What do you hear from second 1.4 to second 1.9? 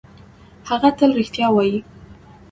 وايي.